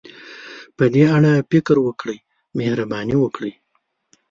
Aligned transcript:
په 0.77 0.83
دې 0.93 1.03
اړه 1.15 1.33
فکر 1.51 1.75
وکړئ، 1.81 2.17
مهرباني 2.57 3.15
وکړئ. 3.19 3.53